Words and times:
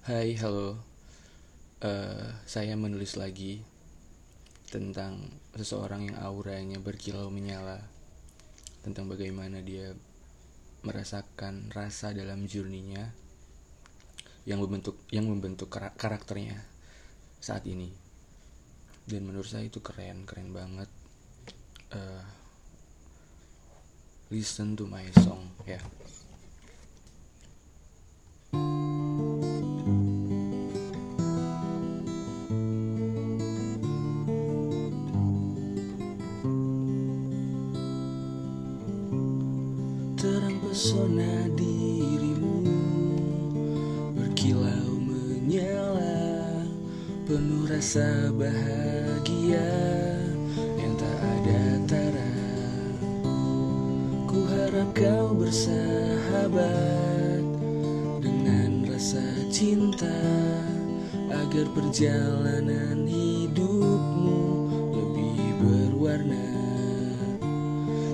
Hai, 0.00 0.32
halo. 0.40 0.80
Eh, 1.84 2.28
saya 2.48 2.72
menulis 2.72 3.20
lagi 3.20 3.60
tentang 4.72 5.28
seseorang 5.52 6.08
yang 6.08 6.16
auranya 6.24 6.80
berkilau 6.80 7.28
menyala, 7.28 7.84
tentang 8.80 9.12
bagaimana 9.12 9.60
dia 9.60 9.92
merasakan 10.88 11.68
rasa 11.76 12.16
dalam 12.16 12.48
journey-nya 12.48 13.12
yang 14.48 14.64
membentuk 14.64 15.04
yang 15.12 15.28
membentuk 15.28 15.68
kara- 15.68 15.92
karakternya 15.92 16.64
saat 17.36 17.68
ini. 17.68 17.92
Dan 19.04 19.28
menurut 19.28 19.52
saya 19.52 19.68
itu 19.68 19.84
keren, 19.84 20.24
keren 20.24 20.48
banget. 20.56 20.88
Eh, 21.92 22.24
listen 24.32 24.80
to 24.80 24.88
my 24.88 25.04
song, 25.20 25.44
ya. 25.68 25.76
Terang 25.76 26.19
pesona 40.70 41.50
dirimu. 41.58 42.62
Berkilau 44.14 45.02
menyala 45.02 46.62
Penuh 47.26 47.66
rasa 47.66 48.30
bahagia 48.30 49.66
Yang 50.78 50.94
tak 51.02 51.18
ada 51.26 51.62
tara. 51.90 52.34
Ku 54.30 54.46
harap 54.46 54.94
kau 54.94 55.34
bersahabat 55.34 57.42
Dengan 58.22 58.86
rasa 58.86 59.26
cinta 59.50 60.22
Agar 61.34 61.66
perjalanan 61.74 63.10
hidupmu 63.10 64.42
Lebih 64.94 65.42
berwarna. 65.58 66.46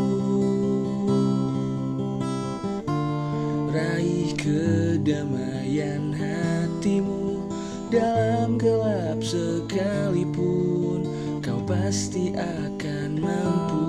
Raih 3.69 4.33
kedamaian 4.35 6.15
hatimu 6.15 7.47
Dalam 7.93 8.57
gelap 8.59 9.19
sekalipun 9.23 11.05
Kau 11.39 11.61
pasti 11.67 12.35
akan 12.35 13.09
mampu 13.19 13.83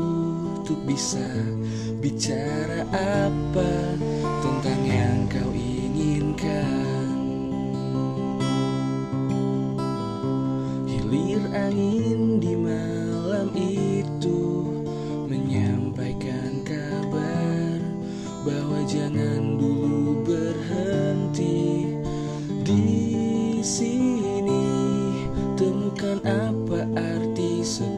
Untuk 0.60 0.82
bisa 0.86 1.26
bicara 2.02 2.86
apa 2.94 3.96
Tentang 4.40 4.80
yang 4.88 5.28
kau 5.28 5.52
inginkan. 5.52 7.12
Hilir 10.88 11.44
angin 11.52 12.40
di 12.40 12.54
malam 12.56 13.52
itu 13.52 13.89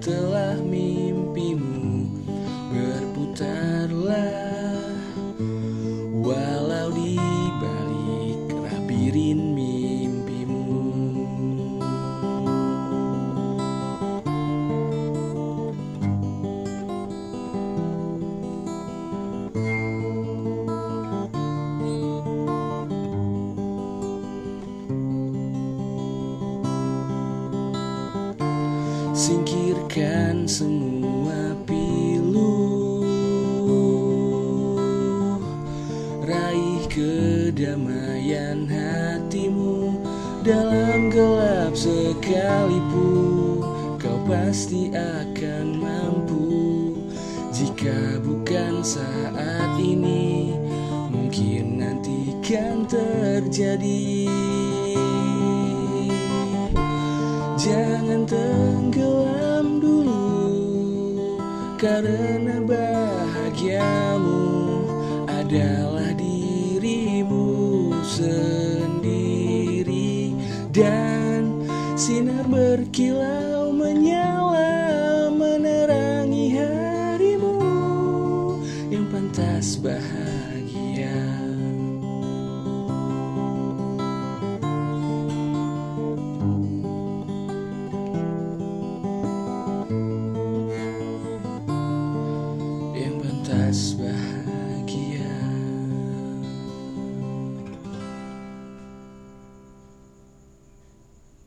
arti 0.02 0.10
setelah 0.10 1.01
Singkirkan 29.12 30.48
semua 30.48 31.52
pilu. 31.68 32.64
Raih 36.24 36.88
kedamaian 36.88 38.64
hatimu 38.64 40.00
Dalam 40.40 41.12
gelap 41.12 41.76
sekalipun 41.76 43.60
Kau 44.00 44.16
pasti 44.24 44.88
akan 44.96 45.76
mampu. 45.76 46.48
Jika 47.52 48.16
bukan 48.24 48.80
saat 48.80 49.76
ini 49.76 50.56
Mungkin 51.12 51.84
nanti 51.84 52.32
kan 52.40 52.88
terjadi 52.88 54.24
Karena 61.82 62.62
bahagiamu 62.62 64.38
adalah 65.26 66.14
dirimu 66.14 67.90
sendiri. 68.06 69.50
Dan 70.70 71.66
sinar 71.98 72.46
berkilau 72.46 73.51